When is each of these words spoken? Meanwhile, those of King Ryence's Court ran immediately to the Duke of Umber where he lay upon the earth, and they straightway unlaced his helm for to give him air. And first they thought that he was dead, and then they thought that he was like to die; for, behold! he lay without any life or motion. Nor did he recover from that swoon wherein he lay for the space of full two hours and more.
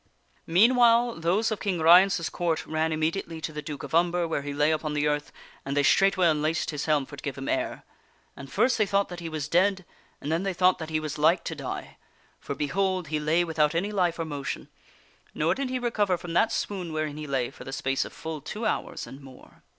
Meanwhile, 0.47 1.19
those 1.19 1.51
of 1.51 1.59
King 1.59 1.77
Ryence's 1.79 2.27
Court 2.27 2.65
ran 2.65 2.91
immediately 2.91 3.39
to 3.41 3.53
the 3.53 3.61
Duke 3.61 3.83
of 3.83 3.93
Umber 3.93 4.27
where 4.27 4.41
he 4.41 4.51
lay 4.51 4.71
upon 4.71 4.93
the 4.95 5.07
earth, 5.07 5.31
and 5.63 5.77
they 5.77 5.83
straightway 5.83 6.25
unlaced 6.25 6.71
his 6.71 6.85
helm 6.85 7.05
for 7.05 7.17
to 7.17 7.21
give 7.21 7.37
him 7.37 7.47
air. 7.47 7.83
And 8.35 8.51
first 8.51 8.79
they 8.79 8.87
thought 8.87 9.09
that 9.09 9.19
he 9.19 9.29
was 9.29 9.47
dead, 9.47 9.85
and 10.19 10.31
then 10.31 10.41
they 10.41 10.55
thought 10.55 10.79
that 10.79 10.89
he 10.89 10.99
was 10.99 11.19
like 11.19 11.43
to 11.43 11.55
die; 11.55 11.97
for, 12.39 12.55
behold! 12.55 13.09
he 13.09 13.19
lay 13.19 13.43
without 13.43 13.75
any 13.75 13.91
life 13.91 14.17
or 14.17 14.25
motion. 14.25 14.69
Nor 15.35 15.53
did 15.53 15.69
he 15.69 15.77
recover 15.77 16.17
from 16.17 16.33
that 16.33 16.51
swoon 16.51 16.91
wherein 16.91 17.17
he 17.17 17.27
lay 17.27 17.51
for 17.51 17.63
the 17.63 17.71
space 17.71 18.03
of 18.03 18.11
full 18.11 18.41
two 18.41 18.65
hours 18.65 19.05
and 19.05 19.21
more. 19.21 19.61